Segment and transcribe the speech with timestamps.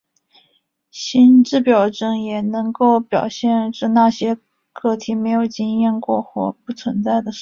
[0.89, 4.35] 心智表征也能够表现那些
[4.73, 7.29] 个体没有经验过或不存在的事物。